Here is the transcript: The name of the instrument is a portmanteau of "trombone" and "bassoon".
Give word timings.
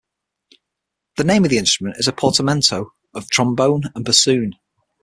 The 1.17 1.23
name 1.23 1.43
of 1.43 1.51
the 1.51 1.59
instrument 1.59 1.97
is 1.99 2.07
a 2.07 2.11
portmanteau 2.11 2.91
of 3.13 3.29
"trombone" 3.29 3.83
and 3.93 4.03
"bassoon". 4.03 4.53